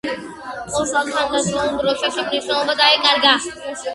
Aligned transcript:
პორტს 0.75 0.93
თანადროულ 1.17 1.77
დროში 1.83 2.25
მნიშვნელობა 2.29 2.77
დაეკარგა. 2.83 3.37